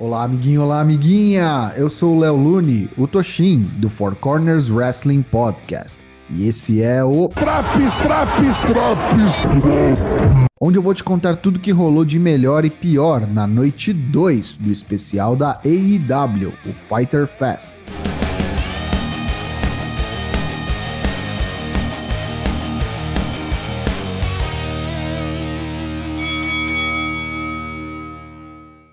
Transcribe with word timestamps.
Olá, 0.00 0.22
amiguinho, 0.22 0.62
olá, 0.62 0.80
amiguinha! 0.80 1.72
Eu 1.76 1.88
sou 1.88 2.14
o 2.14 2.20
Léo 2.20 2.36
Lune, 2.36 2.88
o 2.96 3.08
Toshin, 3.08 3.62
do 3.78 3.88
Four 3.88 4.14
Corners 4.14 4.70
Wrestling 4.70 5.22
Podcast. 5.22 5.98
E 6.30 6.46
esse 6.46 6.80
é 6.80 7.02
o 7.02 7.28
Traps, 7.30 7.96
traps, 7.96 8.60
traps, 8.60 9.34
onde 10.60 10.78
eu 10.78 10.82
vou 10.82 10.94
te 10.94 11.02
contar 11.02 11.34
tudo 11.34 11.58
que 11.58 11.72
rolou 11.72 12.04
de 12.04 12.16
melhor 12.16 12.64
e 12.64 12.70
pior 12.70 13.26
na 13.26 13.44
noite 13.44 13.92
2 13.92 14.58
do 14.58 14.70
especial 14.70 15.34
da 15.34 15.60
AEW, 15.64 16.52
o 16.64 16.72
Fighter 16.72 17.26
Fest. 17.26 17.74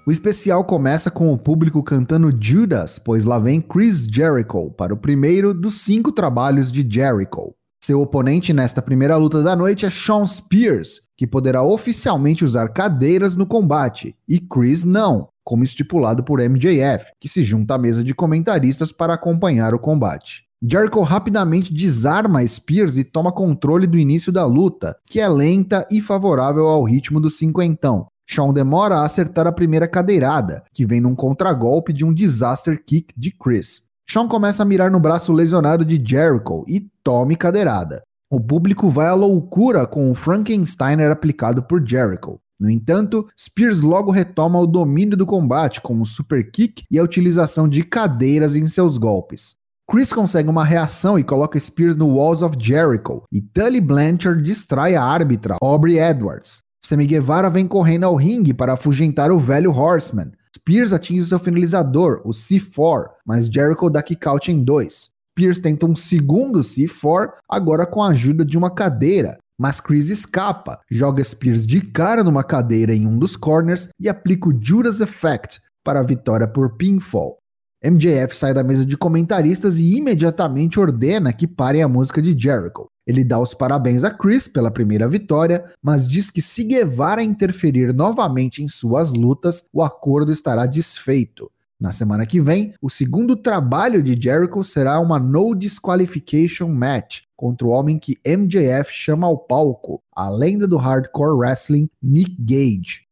O 0.08 0.12
especial 0.12 0.64
começa 0.64 1.10
com 1.10 1.34
o 1.34 1.38
público 1.38 1.82
cantando 1.82 2.32
Judas, 2.40 3.00
pois 3.00 3.26
lá 3.26 3.40
vem 3.40 3.60
Chris 3.60 4.06
Jericho 4.06 4.70
para 4.78 4.94
o 4.94 4.98
primeiro 4.98 5.52
dos 5.52 5.82
cinco 5.82 6.12
trabalhos 6.12 6.72
de 6.72 6.86
Jericho. 6.88 7.56
Seu 7.84 8.00
oponente 8.00 8.54
nesta 8.54 8.84
primeira 8.84 9.18
luta 9.18 9.42
da 9.42 9.56
noite 9.56 9.84
é 9.84 9.90
Shawn 9.90 10.24
Spears, 10.24 11.02
que 11.18 11.26
poderá 11.26 11.64
oficialmente 11.64 12.46
usar 12.46 12.68
cadeiras 12.68 13.36
no 13.36 13.48
combate, 13.48 14.16
e 14.30 14.40
Chris 14.40 14.84
não, 14.84 15.28
como 15.44 15.64
estipulado 15.64 16.24
por 16.24 16.40
MJF, 16.40 17.12
que 17.20 17.28
se 17.28 17.42
junta 17.42 17.74
à 17.74 17.78
mesa 17.80 18.04
de 18.04 18.14
comentaristas 18.14 18.92
para 18.92 19.16
acompanhar 19.16 19.74
o 19.74 19.80
combate. 19.80 20.44
Jericho 20.62 21.02
rapidamente 21.02 21.74
desarma 21.74 22.46
Spears 22.46 22.98
e 22.98 23.04
toma 23.04 23.32
controle 23.32 23.88
do 23.88 23.98
início 23.98 24.32
da 24.32 24.46
luta, 24.46 24.96
que 25.10 25.20
é 25.20 25.28
lenta 25.28 25.84
e 25.92 26.00
favorável 26.00 26.68
ao 26.68 26.84
ritmo 26.84 27.20
do 27.20 27.30
cinquentão, 27.30 28.06
Shawn 28.28 28.52
demora 28.52 28.96
a 28.96 29.06
acertar 29.06 29.46
a 29.48 29.52
primeira 29.52 29.88
cadeirada, 29.88 30.64
que 30.74 30.86
vem 30.86 31.00
num 31.00 31.16
contragolpe 31.16 31.94
de 31.94 32.04
um 32.04 32.14
disaster 32.14 32.84
kick 32.84 33.14
de 33.16 33.32
Chris. 33.32 33.84
Shawn 34.08 34.28
começa 34.28 34.64
a 34.64 34.66
mirar 34.66 34.92
no 34.92 35.00
braço 35.00 35.32
lesionado 35.34 35.86
de 35.86 36.02
Jericho 36.04 36.64
e 36.68 36.88
tome 37.04 37.36
cadeirada. 37.36 38.02
O 38.30 38.40
público 38.40 38.90
vai 38.90 39.08
à 39.08 39.14
loucura 39.14 39.86
com 39.86 40.12
o 40.12 40.16
Frankensteiner 40.16 41.12
aplicado 41.12 41.64
por 41.64 41.86
Jericho. 41.86 42.40
No 42.60 42.70
entanto, 42.70 43.28
Spears 43.38 43.82
logo 43.82 44.12
retoma 44.12 44.60
o 44.60 44.68
domínio 44.68 45.18
do 45.18 45.26
combate 45.26 45.82
com 45.82 46.00
o 46.00 46.06
super 46.06 46.50
kick 46.52 46.84
e 46.90 46.98
a 46.98 47.04
utilização 47.04 47.68
de 47.68 47.84
cadeiras 47.84 48.56
em 48.56 48.66
seus 48.66 48.98
golpes. 48.98 49.56
Chris 49.90 50.12
consegue 50.12 50.50
uma 50.50 50.66
reação 50.66 51.20
e 51.20 51.24
coloca 51.24 51.60
Spears 51.60 51.96
no 51.96 52.08
Walls 52.08 52.42
of 52.42 52.58
Jericho, 52.60 53.24
e 53.32 53.40
Tully 53.40 53.80
Blanchard 53.80 54.42
distrai 54.42 54.96
a 54.96 55.04
árbitra 55.04 55.58
Aubrey 55.62 56.00
Edwards. 56.00 56.60
Sammy 56.86 57.08
Guevara 57.08 57.50
vem 57.50 57.68
correndo 57.68 58.04
ao 58.04 58.16
ringue 58.16 58.54
para 58.54 58.74
afugentar 58.74 59.32
o 59.32 59.40
velho 59.40 59.72
Horseman. 59.72 60.32
Spears 60.56 60.94
atinge 60.94 61.26
seu 61.26 61.40
finalizador, 61.40 62.22
o 62.24 62.30
C4, 62.30 63.08
mas 63.26 63.48
Jericho 63.48 63.90
dá 63.90 64.04
kick-out 64.04 64.52
em 64.52 64.64
dois. 64.64 65.10
Spears 65.32 65.58
tenta 65.58 65.88
um 65.88 65.96
segundo 65.96 66.60
C4, 66.60 67.32
agora 67.50 67.88
com 67.88 68.04
a 68.04 68.10
ajuda 68.10 68.46
de 68.46 68.56
uma 68.56 68.70
cadeira, 68.70 69.36
mas 69.60 69.80
Chris 69.80 70.12
escapa, 70.12 70.80
joga 70.92 71.24
Spears 71.24 71.66
de 71.66 71.82
cara 71.82 72.24
numa 72.24 72.44
cadeira 72.44 72.94
em 72.94 73.08
um 73.08 73.18
dos 73.18 73.36
corners 73.36 73.90
e 74.00 74.08
aplica 74.08 74.50
o 74.50 74.60
Judas 74.62 75.02
Effect 75.02 75.62
para 75.84 76.02
a 76.02 76.04
vitória 76.04 76.48
por 76.48 76.78
pinfall. 76.78 77.40
MJF 77.84 78.36
sai 78.36 78.54
da 78.54 78.64
mesa 78.64 78.86
de 78.86 78.96
comentaristas 78.96 79.80
e 79.80 79.98
imediatamente 79.98 80.80
ordena 80.80 81.34
que 81.34 81.48
parem 81.48 81.82
a 81.82 81.88
música 81.88 82.22
de 82.22 82.40
Jericho. 82.40 82.86
Ele 83.06 83.24
dá 83.24 83.40
os 83.40 83.54
parabéns 83.54 84.04
a 84.04 84.12
Chris 84.12 84.48
pela 84.48 84.72
primeira 84.72 85.08
vitória, 85.08 85.64
mas 85.82 86.08
diz 86.08 86.32
que 86.32 86.42
se 86.42 86.64
Guevara 86.64 87.22
interferir 87.22 87.94
novamente 87.94 88.64
em 88.64 88.68
suas 88.68 89.14
lutas, 89.14 89.66
o 89.72 89.84
acordo 89.84 90.32
estará 90.32 90.66
desfeito. 90.66 91.52
Na 91.80 91.92
semana 91.92 92.26
que 92.26 92.40
vem, 92.40 92.74
o 92.82 92.90
segundo 92.90 93.36
trabalho 93.36 94.02
de 94.02 94.20
Jericho 94.20 94.64
será 94.64 95.00
uma 95.00 95.20
No 95.20 95.54
Disqualification 95.54 96.70
Match 96.70 97.24
contra 97.36 97.68
o 97.68 97.72
homem 97.72 98.00
que 98.00 98.18
MJF 98.26 98.92
chama 98.92 99.28
ao 99.28 99.38
palco, 99.38 100.02
a 100.16 100.30
lenda 100.30 100.68
do 100.68 100.78
hardcore 100.78 101.38
wrestling 101.38 101.90
Nick 102.02 102.36
Gage. 102.40 103.06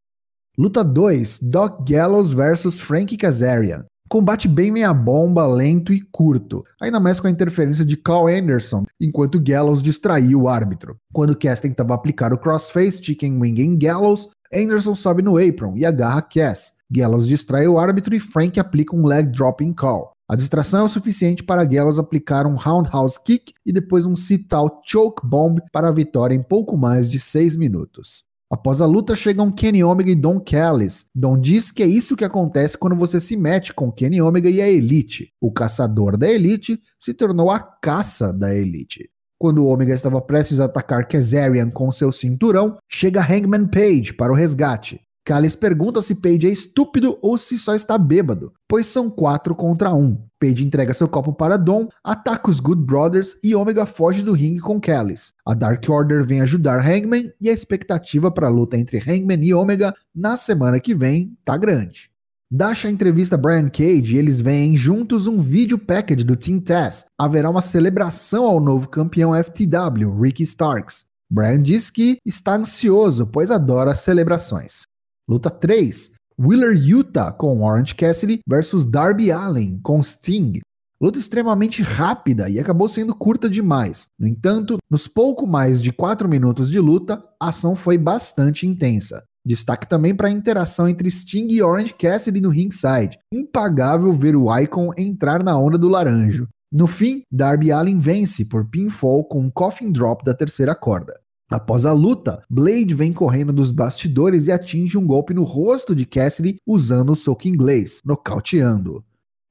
Luta 0.57 0.83
2: 0.83 1.39
Doc 1.43 1.87
Gallows 1.87 2.31
vs 2.31 2.79
Frank 2.79 3.17
Kazarian. 3.17 3.85
Combate 4.13 4.47
bem 4.47 4.69
meia 4.69 4.93
bomba, 4.93 5.47
lento 5.47 5.91
e 5.91 5.99
curto, 5.99 6.63
ainda 6.79 6.99
mais 6.99 7.19
com 7.19 7.25
a 7.25 7.31
interferência 7.31 7.83
de 7.83 7.97
Carl 7.97 8.27
Anderson, 8.27 8.85
enquanto 9.01 9.41
Gallows 9.41 9.81
distraiu 9.81 10.41
o 10.41 10.47
árbitro. 10.47 10.95
Quando 11.11 11.35
Cass 11.35 11.59
tentava 11.59 11.95
aplicar 11.95 12.31
o 12.31 12.37
crossface 12.37 13.03
Chicken 13.03 13.39
Wing 13.41 13.59
em 13.59 13.75
Gallows, 13.75 14.29
Anderson 14.53 14.93
sobe 14.93 15.23
no 15.23 15.39
apron 15.39 15.75
e 15.75 15.83
agarra 15.83 16.21
Cass. 16.21 16.73
Gallows 16.91 17.27
distrai 17.27 17.67
o 17.67 17.79
árbitro 17.79 18.13
e 18.13 18.19
Frank 18.19 18.59
aplica 18.59 18.95
um 18.95 19.03
leg 19.03 19.31
drop 19.31 19.63
em 19.63 19.73
Carl. 19.73 20.11
A 20.29 20.35
distração 20.35 20.81
é 20.81 20.83
o 20.83 20.89
suficiente 20.89 21.43
para 21.43 21.65
Gallows 21.65 21.97
aplicar 21.97 22.45
um 22.45 22.53
roundhouse 22.53 23.19
kick 23.19 23.51
e 23.65 23.73
depois 23.73 24.05
um 24.05 24.13
sit-out 24.13 24.75
choke 24.85 25.25
bomb 25.25 25.59
para 25.71 25.87
a 25.87 25.91
vitória 25.91 26.35
em 26.35 26.43
pouco 26.43 26.77
mais 26.77 27.09
de 27.09 27.19
6 27.19 27.55
minutos. 27.55 28.25
Após 28.53 28.81
a 28.81 28.85
luta 28.85 29.15
chegam 29.15 29.51
Kenny 29.51 29.83
Omega 29.83 30.11
e 30.11 30.15
Don 30.15 30.39
Callis. 30.39 31.07
Don 31.15 31.39
diz 31.39 31.71
que 31.71 31.81
é 31.81 31.87
isso 31.87 32.15
que 32.15 32.23
acontece 32.23 32.77
quando 32.77 32.95
você 32.95 33.19
se 33.19 33.35
mete 33.35 33.73
com 33.73 33.91
Kenny 33.91 34.21
Omega 34.21 34.47
e 34.47 34.61
a 34.61 34.69
Elite. 34.69 35.33
O 35.41 35.51
caçador 35.51 36.15
da 36.15 36.29
Elite 36.29 36.79
se 36.99 37.15
tornou 37.15 37.49
a 37.49 37.59
caça 37.59 38.31
da 38.31 38.53
Elite. 38.53 39.09
Quando 39.39 39.65
Omega 39.65 39.95
estava 39.95 40.21
prestes 40.21 40.59
a 40.59 40.65
atacar 40.65 41.07
Kazarian 41.07 41.71
com 41.71 41.89
seu 41.89 42.11
cinturão, 42.11 42.77
chega 42.87 43.23
Hangman 43.23 43.65
Page 43.65 44.13
para 44.13 44.31
o 44.31 44.35
resgate. 44.35 45.01
Callis 45.25 45.55
pergunta 45.55 46.01
se 46.01 46.15
Page 46.15 46.47
é 46.47 46.49
estúpido 46.49 47.17
ou 47.21 47.37
se 47.37 47.57
só 47.57 47.73
está 47.73 47.97
bêbado, 47.97 48.51
pois 48.67 48.85
são 48.87 49.09
quatro 49.09 49.55
contra 49.55 49.93
um. 49.93 50.21
Page 50.37 50.65
entrega 50.65 50.93
seu 50.93 51.07
copo 51.07 51.31
para 51.31 51.55
Dom, 51.55 51.87
ataca 52.03 52.49
os 52.49 52.59
Good 52.59 52.83
Brothers 52.83 53.37
e 53.41 53.55
Omega 53.55 53.85
foge 53.85 54.21
do 54.21 54.33
ringue 54.33 54.59
com 54.59 54.81
Callis. 54.81 55.33
A 55.45 55.53
Dark 55.53 55.87
Order 55.87 56.25
vem 56.25 56.41
ajudar 56.41 56.85
Hangman 56.85 57.31
e 57.39 57.49
a 57.49 57.53
expectativa 57.53 58.29
para 58.29 58.47
a 58.47 58.49
luta 58.49 58.77
entre 58.77 58.97
Hangman 58.97 59.39
e 59.41 59.53
Omega 59.53 59.93
na 60.13 60.35
semana 60.35 60.77
que 60.81 60.93
vem 60.93 61.37
tá 61.45 61.55
grande. 61.55 62.11
Dasha 62.51 62.89
entrevista 62.89 63.37
Brian 63.37 63.69
Cage 63.69 64.15
e 64.15 64.17
eles 64.17 64.41
veem 64.41 64.75
juntos 64.75 65.25
um 65.25 65.39
vídeo 65.39 65.79
package 65.79 66.25
do 66.25 66.35
Team 66.35 66.59
Taz. 66.59 67.05
Haverá 67.17 67.49
uma 67.49 67.61
celebração 67.61 68.43
ao 68.43 68.59
novo 68.59 68.89
campeão 68.89 69.31
FTW, 69.33 70.21
Ricky 70.21 70.43
Starks. 70.43 71.05
Brian 71.31 71.61
diz 71.61 71.89
que 71.89 72.17
está 72.25 72.55
ansioso, 72.57 73.25
pois 73.27 73.49
adora 73.49 73.95
celebrações. 73.95 74.83
Luta 75.29 75.49
3: 75.49 76.15
Wheeler 76.37 76.75
Utah 76.75 77.31
com 77.31 77.63
Orange 77.63 77.95
Cassidy 77.95 78.39
versus 78.47 78.85
Darby 78.85 79.31
Allen 79.31 79.79
com 79.81 80.03
Sting. 80.03 80.59
Luta 81.01 81.17
extremamente 81.17 81.81
rápida 81.81 82.49
e 82.49 82.59
acabou 82.59 82.89
sendo 82.89 83.15
curta 83.15 83.49
demais. 83.49 84.07
No 84.19 84.27
entanto, 84.27 84.77
nos 84.89 85.07
pouco 85.07 85.47
mais 85.47 85.81
de 85.81 85.93
4 85.93 86.27
minutos 86.27 86.69
de 86.69 86.79
luta, 86.79 87.23
a 87.41 87.49
ação 87.49 87.75
foi 87.75 87.97
bastante 87.97 88.67
intensa. 88.67 89.23
Destaque 89.45 89.87
também 89.87 90.13
para 90.13 90.27
a 90.27 90.31
interação 90.31 90.89
entre 90.89 91.09
Sting 91.09 91.47
e 91.51 91.61
Orange 91.61 91.93
Cassidy 91.93 92.41
no 92.41 92.49
ringside. 92.49 93.17
Impagável 93.33 94.11
ver 94.13 94.35
o 94.35 94.53
Icon 94.57 94.91
entrar 94.97 95.41
na 95.41 95.57
onda 95.57 95.77
do 95.77 95.89
laranjo. 95.89 96.47
No 96.71 96.87
fim, 96.87 97.21
Darby 97.31 97.71
Allen 97.71 97.97
vence 97.97 98.45
por 98.45 98.69
pinfall 98.69 99.23
com 99.23 99.41
um 99.41 99.49
coffin 99.49 99.91
drop 99.91 100.23
da 100.25 100.33
terceira 100.33 100.73
corda. 100.73 101.13
Após 101.53 101.85
a 101.85 101.93
luta, 101.93 102.41
Blade 102.49 102.95
vem 102.95 103.13
correndo 103.13 103.53
dos 103.53 103.69
bastidores 103.69 104.47
e 104.47 104.51
atinge 104.51 104.97
um 104.97 105.05
golpe 105.05 105.35
no 105.35 105.43
rosto 105.43 105.93
de 105.93 106.03
Cassidy 106.03 106.55
usando 106.65 107.11
o 107.11 107.15
soco 107.15 107.47
inglês, 107.47 107.99
nocauteando. 108.03 109.03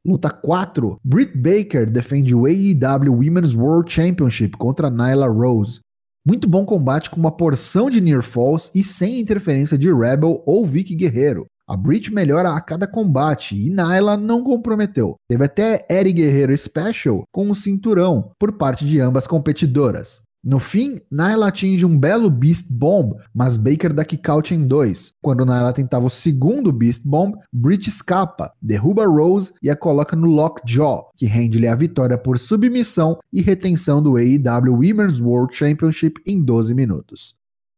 Luta 0.04 0.28
4: 0.28 0.98
Britt 1.04 1.38
Baker 1.38 1.88
defende 1.88 2.34
o 2.34 2.44
AEW 2.46 3.12
Women's 3.12 3.54
World 3.54 3.88
Championship 3.88 4.56
contra 4.56 4.90
Nyla 4.90 5.28
Rose. 5.28 5.78
Muito 6.26 6.48
bom 6.48 6.64
combate 6.64 7.08
com 7.08 7.20
uma 7.20 7.30
porção 7.30 7.88
de 7.88 8.00
near 8.00 8.20
falls 8.20 8.68
e 8.74 8.82
sem 8.82 9.20
interferência 9.20 9.78
de 9.78 9.86
Rebel 9.94 10.42
ou 10.44 10.66
Vicky 10.66 10.96
Guerreiro. 10.96 11.46
A 11.68 11.76
Britt 11.76 12.12
melhora 12.12 12.50
a 12.50 12.60
cada 12.60 12.88
combate 12.88 13.54
e 13.54 13.70
Nyla 13.70 14.16
não 14.16 14.42
comprometeu. 14.42 15.14
Teve 15.28 15.44
até 15.44 15.86
Eric 15.88 16.14
Guerreiro 16.14 16.58
Special 16.58 17.22
com 17.32 17.46
o 17.46 17.50
um 17.50 17.54
cinturão 17.54 18.32
por 18.40 18.58
parte 18.58 18.84
de 18.84 18.98
ambas 18.98 19.28
competidoras. 19.28 20.20
No 20.44 20.58
fim, 20.58 20.96
Nyla 21.08 21.46
atinge 21.48 21.86
um 21.86 21.96
belo 21.96 22.28
Beast 22.28 22.66
Bomb, 22.72 23.14
mas 23.32 23.56
Baker 23.56 23.92
dá 23.92 24.04
kick-out 24.04 24.52
em 24.52 24.66
dois. 24.66 25.12
Quando 25.22 25.44
Nyla 25.44 25.72
tentava 25.72 26.06
o 26.06 26.10
segundo 26.10 26.72
Beast 26.72 27.06
Bomb, 27.06 27.36
Britt 27.52 27.88
escapa, 27.88 28.52
derruba 28.60 29.06
Rose 29.06 29.52
e 29.62 29.70
a 29.70 29.76
coloca 29.76 30.16
no 30.16 30.26
Lockjaw, 30.26 31.10
que 31.16 31.26
rende-lhe 31.26 31.68
a 31.68 31.76
vitória 31.76 32.18
por 32.18 32.38
submissão 32.38 33.20
e 33.32 33.40
retenção 33.40 34.02
do 34.02 34.16
AEW 34.16 34.74
Women's 34.74 35.20
World 35.20 35.54
Championship 35.54 36.20
em 36.26 36.42
12 36.42 36.74
minutos. 36.74 37.36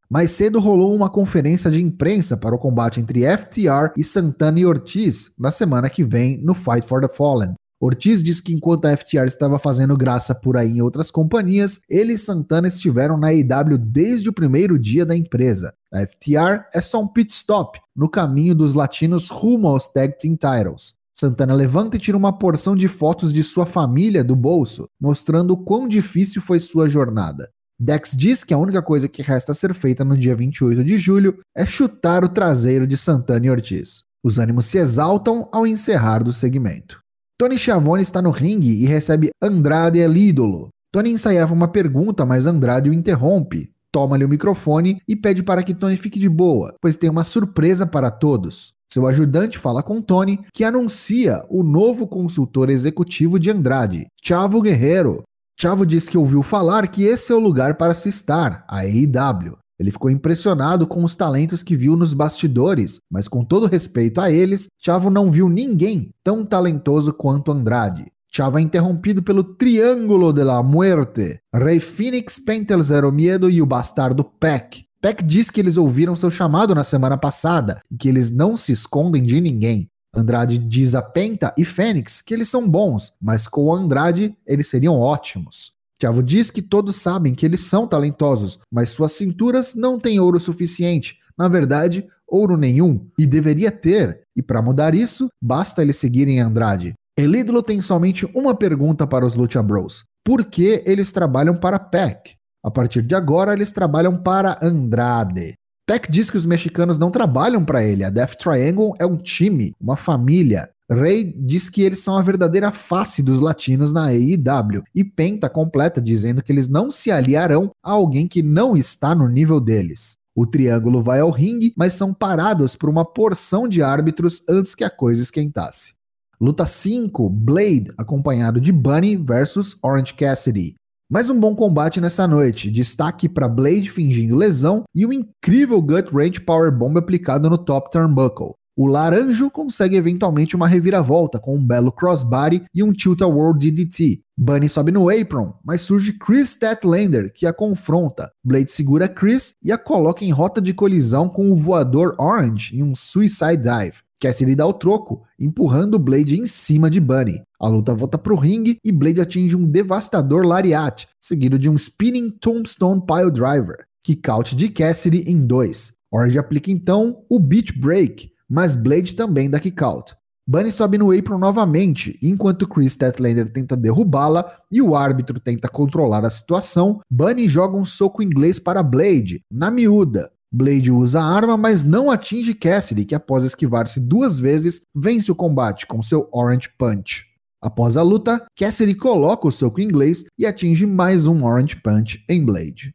Mais 0.09 0.31
cedo 0.31 0.59
rolou 0.59 0.95
uma 0.95 1.11
conferência 1.11 1.71
de 1.71 1.83
imprensa 1.83 2.35
para 2.35 2.55
o 2.55 2.59
combate 2.59 2.99
entre 2.99 3.25
FTR 3.37 3.93
e 3.95 4.03
Santana 4.03 4.61
e 4.61 4.65
Ortiz 4.65 5.33
na 5.39 5.51
semana 5.51 5.91
que 5.91 6.03
vem 6.03 6.39
no 6.43 6.55
Fight 6.55 6.87
for 6.87 7.03
the 7.03 7.15
Fallen. 7.15 7.55
Ortiz 7.85 8.23
diz 8.23 8.41
que 8.41 8.55
enquanto 8.55 8.87
a 8.87 8.97
FTR 8.97 9.27
estava 9.27 9.59
fazendo 9.59 9.95
graça 9.95 10.35
por 10.35 10.57
aí 10.57 10.71
em 10.71 10.81
outras 10.81 11.11
companhias, 11.11 11.83
ele 11.87 12.15
e 12.15 12.19
Santana 12.19 12.67
estiveram 12.67 13.19
na 13.19 13.29
AEW 13.29 13.77
desde 13.77 14.27
o 14.27 14.33
primeiro 14.33 14.79
dia 14.79 15.05
da 15.05 15.15
empresa. 15.15 15.75
A 15.93 16.01
FTR 16.01 16.65
é 16.73 16.81
só 16.81 17.03
um 17.03 17.07
pit 17.07 17.31
stop 17.31 17.79
no 17.95 18.09
caminho 18.09 18.55
dos 18.55 18.73
latinos 18.73 19.29
rumo 19.29 19.69
aos 19.69 19.87
Tag 19.87 20.17
Team 20.19 20.35
Titles. 20.35 20.95
Santana 21.13 21.53
levanta 21.53 21.99
e 21.99 22.01
tira 22.01 22.17
uma 22.17 22.33
porção 22.33 22.75
de 22.75 22.89
fotos 22.89 23.35
de 23.35 23.45
sua 23.45 23.67
família 23.67 24.25
do 24.25 24.35
bolso, 24.35 24.89
mostrando 24.99 25.55
quão 25.55 25.87
difícil 25.87 26.41
foi 26.41 26.59
sua 26.61 26.89
jornada. 26.89 27.51
Dex 27.79 28.13
diz 28.17 28.45
que 28.45 28.55
a 28.55 28.59
única 28.59 28.81
coisa 28.81 29.11
que 29.11 29.21
resta 29.21 29.53
a 29.53 29.55
ser 29.55 29.75
feita 29.75 30.03
no 30.03 30.17
dia 30.17 30.35
28 30.35 30.83
de 30.83 30.97
julho 30.97 31.37
é 31.55 31.67
chutar 31.67 32.25
o 32.25 32.31
traseiro 32.31 32.87
de 32.87 32.97
Santana 32.97 33.45
e 33.45 33.51
Ortiz. 33.51 34.05
Os 34.25 34.39
ânimos 34.39 34.65
se 34.65 34.79
exaltam 34.79 35.47
ao 35.53 35.67
encerrar 35.67 36.25
do 36.25 36.33
segmento. 36.33 37.04
Tony 37.37 37.59
Schiavone 37.59 38.01
está 38.01 38.23
no 38.23 38.31
ringue 38.31 38.85
e 38.85 38.87
recebe 38.87 39.31
Andrade 39.43 39.99
El 39.99 40.17
ídolo. 40.17 40.69
Tony 40.93 41.11
ensaiava 41.11 41.53
uma 41.53 41.67
pergunta, 41.67 42.25
mas 42.25 42.47
Andrade 42.47 42.89
o 42.89 42.93
interrompe, 42.93 43.73
toma-lhe 43.91 44.25
o 44.25 44.29
microfone 44.29 45.01
e 45.09 45.17
pede 45.17 45.43
para 45.43 45.65
que 45.65 45.75
Tony 45.75 45.97
fique 45.97 46.21
de 46.21 46.29
boa, 46.29 46.77
pois 46.81 46.97
tem 46.97 47.11
uma 47.11 47.25
surpresa 47.25 47.85
para 47.85 48.09
todos. 48.09 48.75
Seu 48.89 49.05
ajudante 49.09 49.59
fala 49.59 49.83
com 49.83 50.01
Tony, 50.01 50.39
que 50.53 50.63
anuncia 50.63 51.45
o 51.51 51.65
novo 51.65 52.07
consultor 52.07 52.71
executivo 52.71 53.41
de 53.41 53.51
Andrade, 53.51 54.07
Chavo 54.23 54.63
Guerreiro. 54.63 55.25
Chavo 55.61 55.85
diz 55.85 56.09
que 56.09 56.17
ouviu 56.17 56.41
falar 56.41 56.87
que 56.87 57.03
esse 57.03 57.33
é 57.33 57.35
o 57.35 57.41
lugar 57.41 57.75
para 57.75 57.95
se 57.95 58.09
estar, 58.09 58.65
a 58.69 58.83
AEW. 58.83 59.59
Ele 59.79 59.91
ficou 59.91 60.11
impressionado 60.11 60.87
com 60.87 61.03
os 61.03 61.17
talentos 61.17 61.63
que 61.63 61.77
viu 61.77 61.97
nos 61.97 62.15
bastidores, 62.15 63.01
mas 63.11 63.27
com 63.27 63.45
todo 63.45 63.67
respeito 63.67 64.21
a 64.21 64.31
eles, 64.31 64.69
Chavo 64.81 65.11
não 65.11 65.29
viu 65.29 65.49
ninguém 65.49 66.11
tão 66.23 66.45
talentoso 66.45 67.13
quanto 67.13 67.51
Andrade. 67.51 68.07
Chavo 68.33 68.59
é 68.59 68.63
interrompido 68.63 69.23
pelo 69.23 69.45
Triângulo 69.45 70.33
de 70.33 70.43
la 70.43 70.63
Muerte, 70.63 71.39
Rei 71.55 71.79
Phoenix, 71.79 72.39
Pentel 72.39 72.83
Zero 72.83 73.13
Miedo 73.13 73.49
e 73.49 73.63
o 73.63 73.67
bastardo 73.67 74.25
Peck. 74.25 74.85
Peck 75.01 75.23
diz 75.23 75.51
que 75.51 75.61
eles 75.61 75.77
ouviram 75.77 76.17
seu 76.17 76.31
chamado 76.31 76.75
na 76.75 76.83
semana 76.83 77.17
passada 77.17 77.81
e 77.91 77.97
que 77.97 78.09
eles 78.09 78.31
não 78.31 78.57
se 78.57 78.73
escondem 78.73 79.23
de 79.23 79.41
ninguém. 79.41 79.87
Andrade 80.17 80.59
diz 80.59 80.95
a 80.95 81.03
Penta 81.03 81.53
e 81.59 81.65
Fênix 81.65 82.23
que 82.23 82.33
eles 82.33 82.49
são 82.49 82.69
bons, 82.69 83.13
mas 83.21 83.47
com 83.47 83.65
o 83.65 83.75
Andrade 83.75 84.35
eles 84.47 84.69
seriam 84.69 84.99
ótimos. 84.99 85.74
Chavo 86.01 86.23
diz 86.23 86.51
que 86.51 86.61
todos 86.61 86.97
sabem 86.97 87.35
que 87.35 87.47
eles 87.47 87.61
são 87.61 87.87
talentosos, 87.87 88.59
mas 88.71 88.91
suas 88.91 89.13
cinturas 89.13 89.75
não 89.75 89.97
têm 89.97 90.21
ouro 90.21 90.39
suficiente. 90.39 91.19
Na 91.39 91.49
verdade, 91.49 92.07
ouro 92.29 92.57
nenhum, 92.57 93.07
e 93.19 93.27
deveria 93.27 93.71
ter. 93.71 94.23
E 94.37 94.43
para 94.43 94.63
mudar 94.63 94.95
isso, 94.95 95.29
basta 95.43 95.83
eles 95.83 95.97
seguirem 95.97 96.41
Andrade. 96.41 96.95
Elídolo 97.17 97.63
tem 97.63 97.81
somente 97.81 98.27
uma 98.35 98.55
pergunta 98.55 99.07
para 99.07 99.25
os 99.25 99.37
Lucha 99.37 99.63
Bros: 99.63 100.05
por 100.25 100.45
que 100.45 100.83
eles 100.87 101.13
trabalham 101.13 101.57
para 101.57 101.79
Peck? 101.79 102.35
A 102.65 102.71
partir 102.71 103.03
de 103.03 103.15
agora, 103.15 103.53
eles 103.53 103.71
trabalham 103.73 104.17
para 104.17 104.59
Andrade. 104.63 105.55
Peck 105.87 106.11
diz 106.11 106.31
que 106.31 106.37
os 106.37 106.47
mexicanos 106.47 106.99
não 106.99 107.11
trabalham 107.11 107.63
para 107.63 107.85
ele. 107.85 108.05
A 108.05 108.11
Death 108.11 108.37
Triangle 108.37 108.95
é 108.99 109.05
um 109.05 109.19
time, 109.19 109.75
uma 109.79 109.97
família. 109.97 110.71
Ray 110.91 111.35
diz 111.39 111.71
que 111.71 111.83
eles 111.83 112.01
são 112.01 112.19
a 112.19 112.23
verdadeira 112.23 112.71
face 112.71 113.23
dos 113.23 113.41
latinos 113.41 113.93
na 113.93 114.09
AEW 114.09 114.83
e 114.95 115.03
Penta 115.03 115.49
completa 115.49 116.01
dizendo 116.01 116.43
que 116.43 116.53
eles 116.53 116.69
não 116.69 116.91
se 116.91 117.11
aliarão 117.11 117.71
a 117.83 117.93
alguém 117.93 118.29
que 118.29 118.43
não 118.43 118.77
está 118.77 119.15
no 119.15 119.27
nível 119.27 119.61
deles. 119.61 120.17
O 120.37 120.47
triângulo 120.47 121.03
vai 121.03 121.21
ao 121.21 121.31
ringue, 121.31 121.73
mas 121.77 121.95
são 121.95 122.13
parados 122.13 122.77
por 122.77 122.91
uma 122.91 123.05
porção 123.05 123.67
de 123.67 123.83
árbitros 123.83 124.43
antes 124.49 124.75
que 124.75 124.85
a 124.85 124.91
coisa 124.91 125.23
esquentasse. 125.23 125.95
Luta 126.41 126.67
5, 126.67 127.31
Blade, 127.31 127.93
acompanhado 127.97 128.61
de 128.61 128.73
Bunny 128.73 129.17
versus 129.17 129.79
Orange 129.83 130.13
Cassidy. 130.13 130.75
Mais 131.11 131.31
um 131.31 131.39
bom 131.39 131.55
combate 131.55 132.01
nessa 132.01 132.27
noite. 132.27 132.71
Destaque 132.71 133.29
para 133.29 133.49
Blade 133.49 133.89
fingindo 133.89 134.35
lesão 134.35 134.83
e 134.95 135.07
o 135.07 135.13
incrível 135.13 135.81
Gut 135.81 136.13
Wrench 136.13 136.41
Powerbomb 136.41 136.99
aplicado 136.99 137.49
no 137.49 137.57
top 137.57 137.91
turnbuckle. 137.91 138.55
O 138.77 138.89
Laranjo 138.89 139.49
consegue 139.51 139.95
eventualmente 139.95 140.57
uma 140.57 140.67
reviravolta 140.67 141.39
com 141.39 141.57
um 141.57 141.65
belo 141.65 141.93
crossbody 141.93 142.65
e 142.75 142.83
um 142.83 142.93
tilt-a-world 142.93 143.71
DDT. 143.71 144.21
Bunny 144.37 144.69
sobe 144.69 144.91
no 144.91 145.09
apron, 145.09 145.55
mas 145.65 145.83
surge 145.83 146.15
Chris 146.15 146.51
Statlander, 146.51 147.33
que 147.33 147.47
a 147.47 147.53
confronta. 147.53 148.29
Blade 148.43 148.73
segura 148.73 149.07
Chris 149.07 149.55
e 149.63 149.71
a 149.71 149.79
coloca 149.79 150.25
em 150.25 150.33
rota 150.33 150.61
de 150.61 150.75
colisão 150.75 151.29
com 151.29 151.53
o 151.53 151.57
voador 151.57 152.17
Orange 152.19 152.77
em 152.77 152.83
um 152.83 152.97
Suicide 152.97 153.59
Dive. 153.59 154.03
Cassidy 154.21 154.57
dá 154.57 154.67
o 154.67 154.73
troco, 154.73 155.23
empurrando 155.39 155.97
Blade 155.97 156.41
em 156.41 156.45
cima 156.45 156.91
de 156.91 156.99
Bunny. 156.99 157.43
A 157.61 157.69
luta 157.69 157.95
volta 157.95 158.19
pro 158.19 158.35
ringue 158.35 158.79
e 158.85 158.91
Blade 158.91 159.21
atinge 159.21 159.55
um 159.55 159.71
devastador 159.71 160.45
lariat, 160.45 161.07
seguido 161.21 161.61
de 161.61 161.71
um 161.71 161.77
Spinning 161.77 162.31
Tombstone 162.41 163.03
Pile 163.07 163.31
Driver, 163.31 163.87
que 164.03 164.17
caute 164.17 164.57
de 164.57 164.69
Cassidy 164.69 165.31
em 165.31 165.47
dois. 165.47 165.93
Orange 166.11 166.39
aplica 166.39 166.73
então 166.73 167.25
o 167.29 167.39
Beach 167.39 167.79
Break, 167.79 168.34
mas 168.49 168.75
Blade 168.75 169.15
também 169.15 169.49
dá 169.49 169.59
kick 169.59 169.83
out. 169.83 170.15
Bunny 170.47 170.71
sobe 170.71 170.99
no 170.99 171.11
apron 171.11 171.39
novamente, 171.39 172.19
enquanto 172.23 172.69
Chris 172.69 172.93
Statlander 172.93 173.51
tenta 173.51 173.75
derrubá-la 173.75 174.45
e 174.71 174.83
o 174.83 174.95
árbitro 174.95 175.41
tenta 175.41 175.69
controlar 175.69 176.23
a 176.23 176.29
situação. 176.29 177.01
Bunny 177.11 177.49
joga 177.49 177.79
um 177.79 177.85
soco 177.85 178.23
inglês 178.23 178.59
para 178.59 178.83
Blade, 178.83 179.41
na 179.51 179.71
miúda. 179.71 180.31
Blade 180.53 180.91
usa 180.91 181.21
a 181.21 181.25
arma, 181.25 181.57
mas 181.57 181.83
não 181.83 182.11
atinge 182.11 182.53
Cassidy, 182.53 183.07
que 183.07 183.15
após 183.15 183.43
esquivar-se 183.43 183.99
duas 183.99 184.39
vezes, 184.39 184.83
vence 184.95 185.33
o 185.33 185.35
combate 185.35 185.87
com 185.87 186.03
seu 186.03 186.29
Orange 186.31 186.69
Punch. 186.79 187.25
Após 187.61 187.97
a 187.97 188.03
luta, 188.03 188.45
Cassidy 188.57 188.95
coloca 188.95 189.49
o 189.49 189.51
soco 189.51 189.81
inglês 189.81 190.25
e 190.39 190.45
atinge 190.45 190.87
mais 190.87 191.27
um 191.27 191.43
Orange 191.43 191.77
Punch 191.77 192.23
em 192.29 192.45
Blade. 192.45 192.95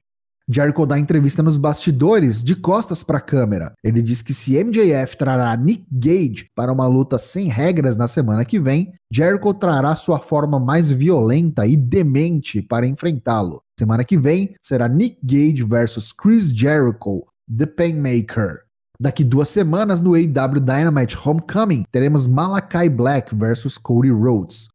Jericho 0.51 0.84
dá 0.84 0.98
entrevista 0.98 1.44
nos 1.44 1.57
bastidores, 1.57 2.44
de 2.44 2.56
costas 2.56 3.04
para 3.04 3.19
a 3.19 3.22
câmera. 3.22 3.74
Ele 3.84 4.01
diz 4.01 4.24
que 4.24 4.34
se 4.34 4.62
MJF 4.63 5.16
trará 5.16 5.56
Nick 5.56 5.86
Gage 5.92 6.48
para 6.56 6.74
uma 6.74 6.88
luta 6.88 7.19
sem 7.19 7.48
regras 7.48 7.96
na 7.96 8.07
semana 8.07 8.44
que 8.44 8.60
vem, 8.60 8.92
Jericho 9.13 9.54
trará 9.54 9.94
sua 9.94 10.18
forma 10.19 10.60
mais 10.60 10.90
violenta 10.90 11.68
e 11.68 11.78
demente 11.78 12.63
para 12.63 12.88
enfrentá-lo. 12.88 13.62
Semana 13.78 14.04
que 14.04 14.18
vem 14.18 14.56
será 14.60 14.90
Nick 14.90 15.19
Gage 15.24 15.63
versus 15.63 16.12
Chris 16.12 16.50
Jericho, 16.51 17.28
The 17.56 17.68
Painmaker. 17.68 18.62
Daqui 19.00 19.24
duas 19.24 19.50
semanas 19.50 20.01
no 20.01 20.16
AW 20.16 20.60
Dynamite 20.60 21.16
Homecoming 21.16 21.86
teremos 21.92 22.25
Malakai 22.25 22.90
Black 22.90 23.36
versus 23.36 23.78
Cody 23.78 24.10
Rhodes. 24.10 24.68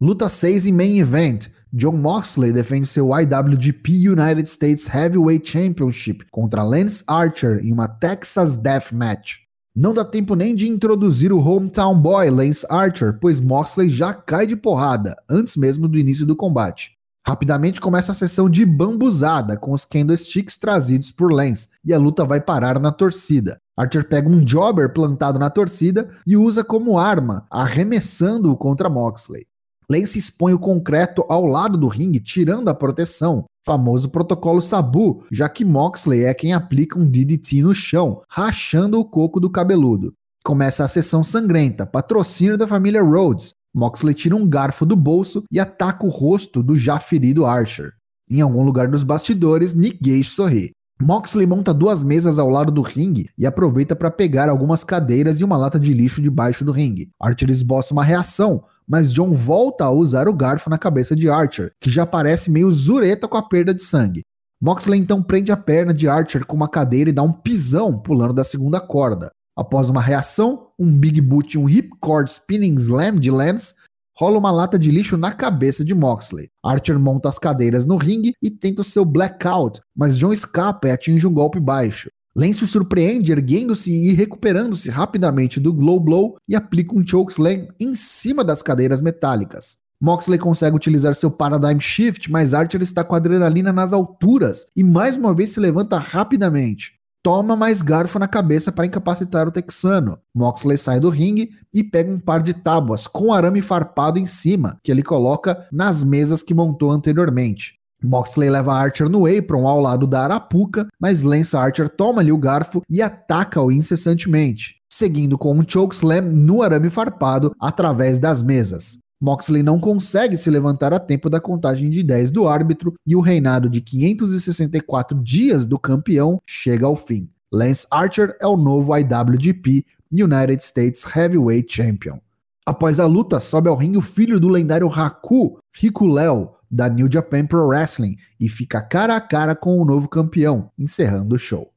Luta 0.00 0.28
6 0.28 0.66
em 0.66 0.72
Main 0.72 0.98
Event. 0.98 1.48
John 1.78 1.98
Moxley 1.98 2.54
defende 2.54 2.86
seu 2.86 3.10
IWGP 3.14 4.08
United 4.08 4.48
States 4.48 4.88
Heavyweight 4.88 5.46
Championship 5.46 6.24
contra 6.30 6.62
Lance 6.62 7.04
Archer 7.06 7.60
em 7.62 7.70
uma 7.70 7.86
Texas 7.86 8.56
Death 8.56 8.92
Match. 8.92 9.40
Não 9.76 9.92
dá 9.92 10.02
tempo 10.02 10.34
nem 10.34 10.54
de 10.54 10.66
introduzir 10.66 11.34
o 11.34 11.38
hometown 11.38 12.00
boy 12.00 12.30
Lance 12.30 12.66
Archer, 12.70 13.18
pois 13.20 13.40
Moxley 13.40 13.90
já 13.90 14.14
cai 14.14 14.46
de 14.46 14.56
porrada 14.56 15.14
antes 15.28 15.54
mesmo 15.54 15.86
do 15.86 15.98
início 15.98 16.24
do 16.24 16.34
combate. 16.34 16.92
Rapidamente 17.28 17.78
começa 17.78 18.12
a 18.12 18.14
sessão 18.14 18.48
de 18.48 18.64
bambuzada 18.64 19.58
com 19.58 19.72
os 19.72 19.84
candlesticks 19.84 20.56
trazidos 20.56 21.12
por 21.12 21.30
Lance 21.30 21.68
e 21.84 21.92
a 21.92 21.98
luta 21.98 22.24
vai 22.24 22.40
parar 22.40 22.80
na 22.80 22.90
torcida. 22.90 23.58
Archer 23.76 24.08
pega 24.08 24.30
um 24.30 24.40
jobber 24.48 24.94
plantado 24.94 25.38
na 25.38 25.50
torcida 25.50 26.08
e 26.26 26.38
usa 26.38 26.64
como 26.64 26.98
arma, 26.98 27.46
arremessando-o 27.50 28.56
contra 28.56 28.88
Moxley. 28.88 29.46
Lance 29.90 30.18
expõe 30.18 30.52
o 30.52 30.58
concreto 30.58 31.24
ao 31.28 31.44
lado 31.44 31.78
do 31.78 31.86
ringue, 31.86 32.18
tirando 32.18 32.68
a 32.68 32.74
proteção, 32.74 33.44
famoso 33.64 34.08
protocolo 34.10 34.60
Sabu, 34.60 35.24
já 35.30 35.48
que 35.48 35.64
Moxley 35.64 36.24
é 36.24 36.34
quem 36.34 36.52
aplica 36.52 36.98
um 36.98 37.08
DDT 37.08 37.62
no 37.62 37.72
chão, 37.72 38.20
rachando 38.28 38.98
o 38.98 39.04
coco 39.04 39.38
do 39.38 39.48
cabeludo. 39.48 40.12
Começa 40.44 40.84
a 40.84 40.88
sessão 40.88 41.22
sangrenta, 41.22 41.86
patrocínio 41.86 42.56
da 42.56 42.66
família 42.66 43.02
Rhodes. 43.02 43.54
Moxley 43.74 44.14
tira 44.14 44.34
um 44.34 44.48
garfo 44.48 44.84
do 44.84 44.96
bolso 44.96 45.44
e 45.52 45.60
ataca 45.60 46.04
o 46.04 46.08
rosto 46.08 46.62
do 46.62 46.76
já 46.76 46.98
ferido 46.98 47.44
Archer. 47.44 47.92
Em 48.28 48.40
algum 48.40 48.64
lugar 48.64 48.88
dos 48.88 49.04
bastidores, 49.04 49.74
Nick 49.74 49.98
Gage 50.02 50.24
sorri. 50.24 50.70
Moxley 51.00 51.46
monta 51.46 51.74
duas 51.74 52.02
mesas 52.02 52.38
ao 52.38 52.48
lado 52.48 52.72
do 52.72 52.80
ringue 52.80 53.28
e 53.36 53.44
aproveita 53.44 53.94
para 53.94 54.10
pegar 54.10 54.48
algumas 54.48 54.82
cadeiras 54.82 55.40
e 55.40 55.44
uma 55.44 55.56
lata 55.56 55.78
de 55.78 55.92
lixo 55.92 56.22
debaixo 56.22 56.64
do 56.64 56.72
ringue. 56.72 57.10
Archer 57.20 57.50
esboça 57.50 57.92
uma 57.92 58.02
reação, 58.02 58.64
mas 58.88 59.12
John 59.12 59.30
volta 59.30 59.84
a 59.84 59.90
usar 59.90 60.26
o 60.26 60.32
garfo 60.32 60.70
na 60.70 60.78
cabeça 60.78 61.14
de 61.14 61.28
Archer, 61.28 61.72
que 61.78 61.90
já 61.90 62.06
parece 62.06 62.50
meio 62.50 62.70
zureta 62.70 63.28
com 63.28 63.36
a 63.36 63.46
perda 63.46 63.74
de 63.74 63.82
sangue. 63.82 64.22
Moxley 64.58 64.98
então 64.98 65.22
prende 65.22 65.52
a 65.52 65.56
perna 65.56 65.92
de 65.92 66.08
Archer 66.08 66.46
com 66.46 66.56
uma 66.56 66.68
cadeira 66.68 67.10
e 67.10 67.12
dá 67.12 67.22
um 67.22 67.32
pisão 67.32 67.98
pulando 67.98 68.32
da 68.32 68.42
segunda 68.42 68.80
corda. 68.80 69.30
Após 69.54 69.90
uma 69.90 70.00
reação, 70.00 70.68
um 70.78 70.98
Big 70.98 71.20
Boot 71.20 71.54
e 71.54 71.58
um 71.58 71.68
Hipcord 71.68 72.30
Spinning 72.30 72.74
Slam 72.74 73.16
de 73.16 73.30
Lance 73.30 73.74
rola 74.18 74.38
uma 74.38 74.50
lata 74.50 74.78
de 74.78 74.90
lixo 74.90 75.16
na 75.16 75.32
cabeça 75.32 75.84
de 75.84 75.94
Moxley. 75.94 76.48
Archer 76.64 76.98
monta 76.98 77.28
as 77.28 77.38
cadeiras 77.38 77.84
no 77.84 77.96
ringue 77.96 78.32
e 78.42 78.50
tenta 78.50 78.80
o 78.80 78.84
seu 78.84 79.04
blackout, 79.04 79.80
mas 79.94 80.16
John 80.16 80.32
escapa 80.32 80.88
e 80.88 80.90
atinge 80.90 81.26
um 81.26 81.32
golpe 81.32 81.60
baixo. 81.60 82.10
Lance 82.34 82.66
surpreende 82.66 83.32
erguendo-se 83.32 83.90
e 83.90 84.12
recuperando-se 84.12 84.90
rapidamente 84.90 85.58
do 85.58 85.72
Glow 85.72 85.98
Blow 85.98 86.36
e 86.48 86.54
aplica 86.54 86.94
um 86.94 87.06
chokeslam 87.06 87.68
em 87.80 87.94
cima 87.94 88.44
das 88.44 88.62
cadeiras 88.62 89.00
metálicas. 89.00 89.78
Moxley 90.00 90.38
consegue 90.38 90.76
utilizar 90.76 91.14
seu 91.14 91.30
Paradigm 91.30 91.78
Shift, 91.78 92.30
mas 92.30 92.52
Archer 92.52 92.82
está 92.82 93.02
com 93.02 93.14
adrenalina 93.14 93.72
nas 93.72 93.94
alturas 93.94 94.66
e 94.76 94.84
mais 94.84 95.16
uma 95.16 95.34
vez 95.34 95.50
se 95.50 95.60
levanta 95.60 95.98
rapidamente. 95.98 96.96
Toma 97.26 97.56
mais 97.56 97.82
garfo 97.82 98.20
na 98.20 98.28
cabeça 98.28 98.70
para 98.70 98.86
incapacitar 98.86 99.48
o 99.48 99.50
texano. 99.50 100.16
Moxley 100.32 100.78
sai 100.78 101.00
do 101.00 101.10
ringue 101.10 101.50
e 101.74 101.82
pega 101.82 102.08
um 102.08 102.20
par 102.20 102.40
de 102.40 102.54
tábuas 102.54 103.08
com 103.08 103.32
arame 103.32 103.60
farpado 103.60 104.16
em 104.16 104.24
cima, 104.24 104.78
que 104.80 104.92
ele 104.92 105.02
coloca 105.02 105.66
nas 105.72 106.04
mesas 106.04 106.40
que 106.40 106.54
montou 106.54 106.88
anteriormente. 106.88 107.80
Moxley 108.00 108.48
leva 108.48 108.74
Archer 108.74 109.08
no 109.08 109.26
apron 109.26 109.66
ao 109.66 109.80
lado 109.80 110.06
da 110.06 110.22
Arapuca, 110.22 110.86
mas 111.00 111.24
Lance 111.24 111.56
Archer 111.56 111.88
toma-lhe 111.88 112.30
o 112.30 112.38
garfo 112.38 112.80
e 112.88 113.02
ataca-o 113.02 113.72
incessantemente, 113.72 114.76
seguindo 114.88 115.36
com 115.36 115.52
um 115.52 115.64
chokeslam 115.66 116.30
no 116.30 116.62
arame 116.62 116.90
farpado 116.90 117.52
através 117.60 118.20
das 118.20 118.40
mesas. 118.40 118.98
Moxley 119.20 119.62
não 119.62 119.80
consegue 119.80 120.36
se 120.36 120.50
levantar 120.50 120.92
a 120.92 120.98
tempo 120.98 121.30
da 121.30 121.40
contagem 121.40 121.90
de 121.90 122.02
10 122.02 122.30
do 122.30 122.46
árbitro 122.46 122.94
e 123.06 123.16
o 123.16 123.20
reinado 123.20 123.68
de 123.68 123.80
564 123.80 125.22
dias 125.22 125.66
do 125.66 125.78
campeão 125.78 126.40
chega 126.46 126.86
ao 126.86 126.96
fim. 126.96 127.28
Lance 127.52 127.86
Archer 127.90 128.36
é 128.40 128.46
o 128.46 128.56
novo 128.56 128.96
IWGP 128.96 129.84
United 130.12 130.62
States 130.62 131.04
Heavyweight 131.16 131.72
Champion. 131.72 132.18
Após 132.66 132.98
a 132.98 133.06
luta, 133.06 133.38
sobe 133.38 133.68
ao 133.68 133.76
ringue 133.76 133.98
o 133.98 134.02
filho 134.02 134.40
do 134.40 134.48
lendário 134.48 134.88
Haku, 134.88 135.58
Riku 135.74 136.06
Leo, 136.06 136.50
da 136.68 136.88
New 136.88 137.08
Japan 137.10 137.46
Pro 137.46 137.68
Wrestling, 137.68 138.16
e 138.40 138.48
fica 138.48 138.82
cara 138.82 139.14
a 139.16 139.20
cara 139.20 139.54
com 139.54 139.78
o 139.78 139.84
novo 139.84 140.08
campeão, 140.08 140.70
encerrando 140.76 141.36
o 141.36 141.38
show. 141.38 141.72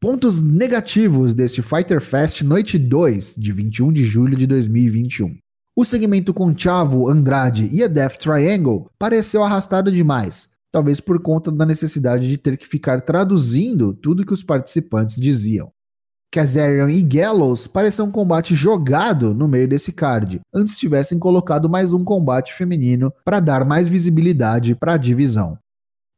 Pontos 0.00 0.40
negativos 0.40 1.34
deste 1.34 1.60
Fighter 1.60 2.00
Fest 2.00 2.42
Noite 2.42 2.78
2, 2.78 3.36
de 3.36 3.52
21 3.52 3.92
de 3.92 4.04
julho 4.04 4.36
de 4.36 4.46
2021. 4.46 5.36
O 5.74 5.86
segmento 5.86 6.34
com 6.34 6.56
Chavo, 6.56 7.08
Andrade 7.08 7.66
e 7.72 7.82
a 7.82 7.88
Death 7.88 8.18
Triangle 8.18 8.90
pareceu 8.98 9.42
arrastado 9.42 9.90
demais, 9.90 10.50
talvez 10.70 11.00
por 11.00 11.18
conta 11.22 11.50
da 11.50 11.64
necessidade 11.64 12.28
de 12.28 12.36
ter 12.36 12.58
que 12.58 12.68
ficar 12.68 13.00
traduzindo 13.00 13.94
tudo 13.94 14.26
que 14.26 14.34
os 14.34 14.42
participantes 14.42 15.16
diziam. 15.16 15.72
Kazarian 16.30 16.90
e 16.90 17.02
Gallows 17.02 17.66
pareceu 17.66 18.04
um 18.04 18.10
combate 18.10 18.54
jogado 18.54 19.34
no 19.34 19.48
meio 19.48 19.66
desse 19.66 19.92
card, 19.92 20.40
antes 20.54 20.76
tivessem 20.76 21.18
colocado 21.18 21.70
mais 21.70 21.94
um 21.94 22.04
combate 22.04 22.52
feminino 22.52 23.10
para 23.24 23.40
dar 23.40 23.64
mais 23.64 23.88
visibilidade 23.88 24.74
para 24.74 24.94
a 24.94 24.98
divisão. 24.98 25.56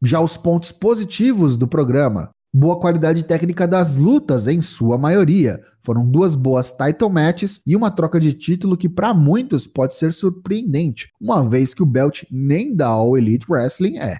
Já 0.02 0.20
os 0.20 0.36
pontos 0.36 0.72
positivos 0.72 1.56
do 1.56 1.68
programa, 1.68 2.30
boa 2.56 2.78
qualidade 2.78 3.24
técnica 3.24 3.66
das 3.66 3.96
lutas 3.96 4.46
em 4.46 4.60
sua 4.60 4.96
maioria. 4.96 5.60
Foram 5.82 6.08
duas 6.08 6.36
boas 6.36 6.70
title 6.70 7.10
matches 7.10 7.60
e 7.66 7.74
uma 7.74 7.90
troca 7.90 8.20
de 8.20 8.32
título 8.32 8.76
que 8.76 8.88
para 8.88 9.12
muitos 9.12 9.66
pode 9.66 9.96
ser 9.96 10.12
surpreendente, 10.12 11.10
uma 11.20 11.42
vez 11.42 11.74
que 11.74 11.82
o 11.82 11.86
belt 11.86 12.22
nem 12.30 12.72
da 12.72 12.86
All 12.86 13.18
Elite 13.18 13.46
Wrestling 13.50 13.98
é. 13.98 14.18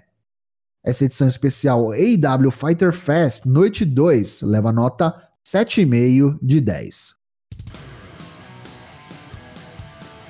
Essa 0.85 1.05
edição 1.05 1.27
especial 1.27 1.93
AEW 1.93 2.51
Fighter 2.51 2.91
Fest 2.91 3.45
Noite 3.45 3.85
2 3.85 4.41
leva 4.41 4.71
nota 4.73 5.15
7,5 5.47 6.37
de 6.43 6.59
10. 6.59 7.24